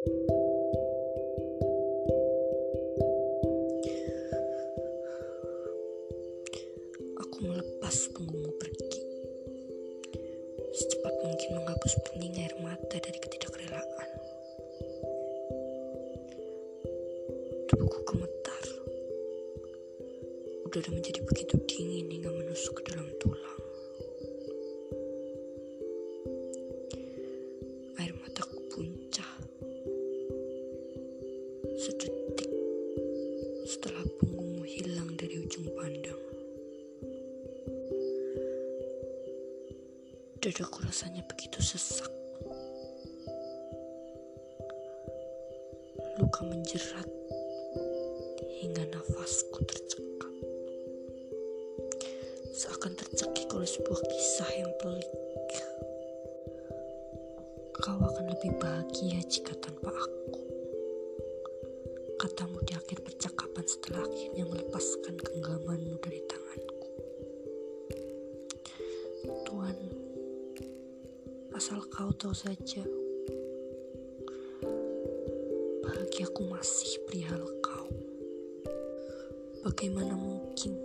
Aku 0.00 0.16
melepas 7.44 8.08
punggungmu 8.16 8.48
pergi. 8.56 9.04
Secepat 10.72 11.12
mungkin 11.20 11.50
menghapus 11.52 12.00
bening 12.08 12.32
air 12.40 12.48
mata 12.64 12.96
dari 12.96 13.20
ketidakrelaan. 13.20 14.08
Tubuhku 17.68 18.00
gemetar. 18.08 18.64
Udara 20.64 20.88
menjadi 20.96 21.20
begitu 21.28 21.60
dingin 21.68 22.08
hingga 22.08 22.32
menusuk 22.32 22.80
ke 22.80 22.88
dalam 22.88 23.04
tulang 23.20 23.69
Sedetik 31.80 32.52
setelah 33.64 34.04
punggungmu 34.20 34.68
hilang 34.68 35.16
dari 35.16 35.40
ujung 35.40 35.64
pandang 35.72 36.20
Dadaku 40.40 40.84
rasanya 40.84 41.24
begitu 41.24 41.60
sesak. 41.60 42.08
Luka 46.20 46.44
menjerat 46.44 47.08
hingga 48.60 48.84
nafasku 48.88 49.60
tercekat. 49.64 50.34
Seakan 52.56 52.92
tercekik 52.92 53.52
oleh 53.56 53.68
sebuah 53.68 54.00
kisah 54.04 54.52
yang 54.52 54.72
pelik. 54.84 55.12
Kau 57.80 58.00
akan 58.00 58.32
lebih 58.36 58.52
bahagia 58.60 59.20
jika 59.28 59.52
tanpa 59.60 59.92
aku. 59.92 60.49
Katamu 62.30 62.62
di 62.62 62.78
akhir 62.78 63.02
percakapan 63.02 63.66
setelah 63.66 64.06
akhirnya 64.06 64.46
melepaskan 64.46 65.18
genggamanmu 65.18 65.98
dari 65.98 66.22
tanganku. 66.30 66.90
Tuhan, 69.50 69.78
asal 71.58 71.82
kau 71.90 72.14
tahu 72.14 72.30
saja, 72.30 72.86
bahagiaku 75.82 76.46
masih 76.46 77.02
perihal 77.10 77.42
kau. 77.58 77.90
Bagaimana 79.66 80.14
mungkin 80.14 80.78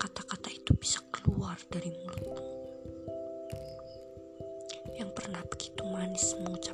kata-kata 0.00 0.48
itu 0.56 0.72
bisa 0.80 1.04
keluar 1.12 1.60
dari 1.68 1.92
mulutmu 2.00 2.48
yang 4.96 5.12
pernah 5.12 5.44
begitu 5.52 5.84
manis 5.84 6.32
mengucap 6.40 6.71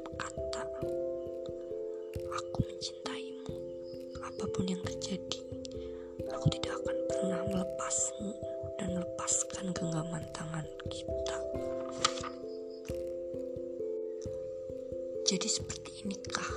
apa 4.58 4.66
pun 4.66 4.74
yang 4.74 4.82
terjadi 4.82 5.40
aku 6.34 6.50
tidak 6.50 6.74
akan 6.82 6.98
pernah 7.06 7.40
melepasmu 7.46 8.30
dan 8.74 8.90
melepaskan 8.90 9.70
genggaman 9.70 10.24
tangan 10.34 10.66
kita. 10.90 11.38
Jadi 15.30 15.46
seperti 15.46 16.02
inikah 16.02 16.50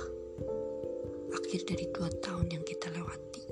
akhir 1.30 1.62
dari 1.62 1.86
dua 1.94 2.10
tahun 2.18 2.50
yang 2.50 2.66
kita 2.66 2.90
lewati? 2.90 3.46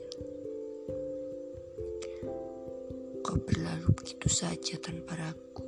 Kau 3.23 3.39
berlalu 3.39 3.87
begitu 4.03 4.27
saja 4.27 4.75
tanpa 4.83 5.15
ragu. 5.15 5.63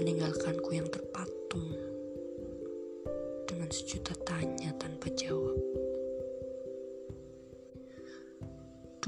Meninggalkanku 0.00 0.72
yang 0.72 0.88
terpatung 0.88 1.68
dengan 3.44 3.68
sejuta 3.68 4.16
tanya 4.24 4.72
tanpa 4.80 5.12
jawab. 5.12 5.81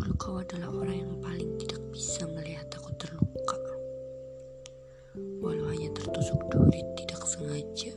Dulu 0.05 0.21
kau 0.21 0.37
adalah 0.37 0.69
orang 0.69 1.01
yang 1.01 1.17
paling 1.25 1.57
tidak 1.65 1.81
bisa 1.89 2.29
melihat 2.29 2.69
aku 2.77 2.93
terluka. 3.01 3.57
Walau 5.41 5.65
hanya 5.73 5.89
tertusuk 5.97 6.45
duri 6.53 6.85
tidak 6.93 7.25
sengaja. 7.25 7.97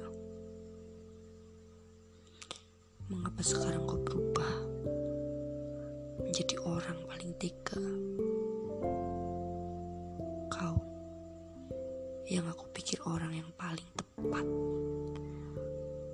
Mengapa 3.12 3.44
sekarang 3.44 3.84
kau 3.84 4.00
berubah 4.08 4.54
menjadi 6.24 6.56
orang 6.64 6.96
paling 7.12 7.36
tega? 7.44 7.84
Kau 10.48 10.80
yang 12.32 12.48
aku 12.48 12.72
pikir 12.72 13.04
orang 13.04 13.36
yang 13.36 13.52
paling 13.60 13.90
tepat 14.00 14.48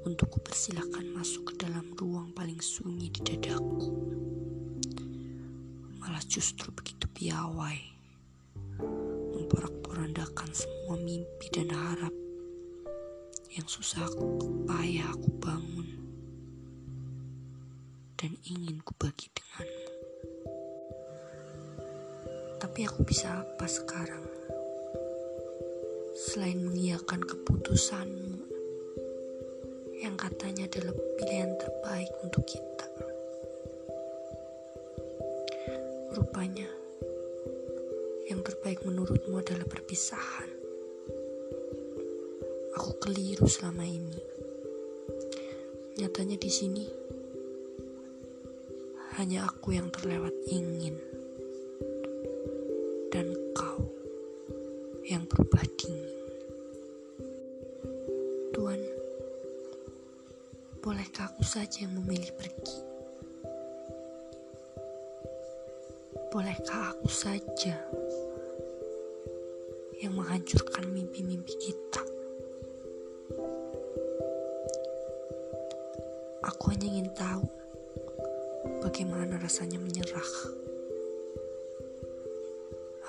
untuk 0.09 0.25
kupersilahkan 0.41 1.05
masuk 1.13 1.53
ke 1.53 1.69
dalam 1.69 1.93
ruang 1.93 2.33
paling 2.33 2.57
sunyi 2.57 3.13
di 3.13 3.21
dadaku. 3.21 3.93
Justru 6.33 6.73
begitu 6.73 7.05
piawai, 7.13 7.77
memporak-porandakan 9.37 10.49
semua 10.49 10.97
mimpi 10.97 11.45
dan 11.53 11.69
harap 11.69 12.09
yang 13.53 13.69
susah 13.69 14.01
aku 14.09 14.41
payah 14.65 15.13
aku 15.13 15.29
bangun 15.37 15.93
dan 18.17 18.33
ingin 18.49 18.81
kubagi 18.81 19.29
denganmu. 19.29 19.93
Tapi 22.57 22.79
aku 22.89 23.05
bisa 23.05 23.45
apa 23.45 23.69
sekarang? 23.69 24.25
Selain 26.17 26.57
mengiyakan 26.65 27.21
keputusanmu 27.29 28.41
yang 30.01 30.17
katanya 30.17 30.65
adalah 30.65 30.97
pilihan 31.21 31.53
terbaik 31.61 32.09
untuk 32.25 32.41
kita. 32.49 32.82
Rupanya, 36.13 36.69
yang 38.29 38.45
terbaik 38.45 38.85
menurutmu 38.85 39.41
adalah 39.41 39.65
perpisahan. 39.65 40.45
Aku 42.77 43.01
keliru 43.01 43.49
selama 43.49 43.81
ini. 43.81 44.21
Nyatanya 45.97 46.37
di 46.37 46.53
sini 46.53 46.85
hanya 49.17 49.49
aku 49.49 49.73
yang 49.73 49.89
terlewat 49.89 50.37
ingin 50.45 51.01
dan 53.09 53.33
kau 53.57 53.81
yang 55.09 55.25
berubah 55.25 55.65
dingin. 55.81 56.13
Tuhan, 58.53 58.81
bolehkah 60.77 61.33
aku 61.33 61.41
saja 61.41 61.89
yang 61.89 61.97
memilih 61.97 62.29
pergi? 62.37 62.92
Bolehkah 66.33 66.97
aku 66.97 67.13
saja 67.13 67.77
yang 70.01 70.17
menghancurkan 70.17 70.89
mimpi-mimpi 70.89 71.53
kita? 71.61 72.01
Aku 76.41 76.73
hanya 76.73 76.89
ingin 76.89 77.13
tahu 77.13 77.45
bagaimana 78.81 79.37
rasanya 79.37 79.77
menyerah. 79.77 80.31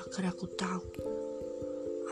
Agar 0.04 0.28
aku 0.28 0.44
tahu 0.52 0.84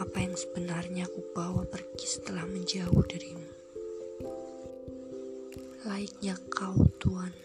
apa 0.00 0.16
yang 0.16 0.32
sebenarnya 0.32 1.12
aku 1.12 1.20
bawa 1.36 1.68
pergi 1.68 2.08
setelah 2.08 2.48
menjauh 2.48 3.04
darimu. 3.04 3.52
Laiknya 5.84 6.40
kau, 6.48 6.88
Tuhan. 6.96 7.36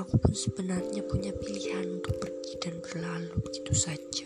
Aku 0.00 0.16
pun 0.16 0.32
sebenarnya 0.32 1.04
punya 1.04 1.28
pilihan 1.28 2.00
untuk 2.00 2.16
pergi 2.16 2.56
dan 2.56 2.80
berlalu 2.80 3.36
begitu 3.44 3.76
saja. 3.76 4.24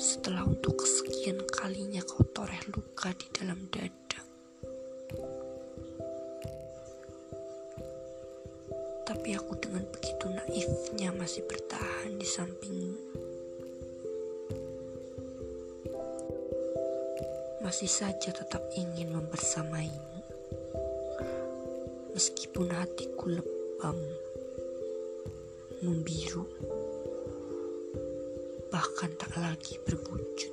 Setelah 0.00 0.48
untuk 0.48 0.80
kesekian 0.80 1.36
kalinya 1.44 2.00
kau 2.08 2.24
toreh 2.32 2.56
luka 2.72 3.12
di 3.12 3.28
dalam 3.36 3.60
dada. 3.68 4.20
Tapi 9.04 9.28
aku 9.36 9.52
dengan 9.60 9.84
begitu 9.92 10.24
naifnya 10.32 11.12
masih 11.12 11.44
bertahan 11.44 12.16
di 12.16 12.24
sampingmu. 12.24 12.96
Masih 17.60 17.92
saja 17.92 18.32
tetap 18.32 18.64
ingin 18.72 19.12
membersamaimu. 19.12 20.24
Meskipun 22.10 22.68
hatiku 22.74 23.32
membiru, 25.80 26.44
bahkan 28.68 29.08
tak 29.16 29.32
lagi 29.40 29.80
berwujud. 29.80 30.52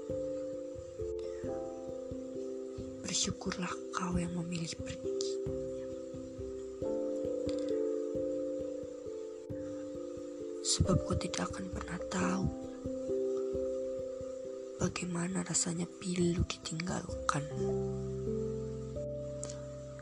Bersyukurlah 3.03 3.71
kau 3.91 4.15
yang 4.15 4.31
memilih 4.39 4.71
pergi. 4.79 5.31
Sebab 10.63 10.95
kau 11.03 11.15
tidak 11.19 11.51
akan 11.51 11.65
pernah 11.67 11.99
tahu 12.07 12.47
bagaimana 14.79 15.43
rasanya 15.43 15.89
pilu 15.99 16.39
ditinggalkan. 16.47 17.43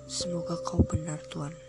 Semoga 0.05 0.61
kau 0.61 0.85
benar, 0.85 1.17
Tuan. 1.25 1.64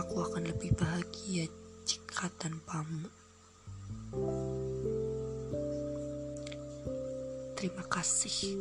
Aku 0.00 0.16
akan 0.24 0.48
lebih 0.48 0.72
bahagia 0.80 1.44
jika 1.84 2.32
tanpamu. 2.40 3.04
Terima 7.52 7.84
kasih 7.84 8.56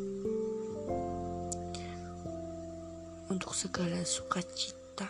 untuk 3.31 3.55
segala 3.55 4.03
sukacita 4.03 5.07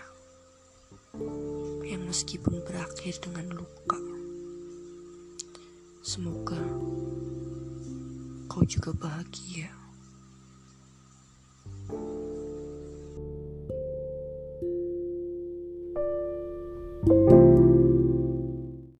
yang 1.90 2.06
meskipun 2.06 2.62
berakhir 2.62 3.18
dengan 3.26 3.50
luka. 3.50 3.98
Semoga 6.06 6.62
kau 8.46 8.62
juga 8.70 8.94
bahagia. 8.94 9.79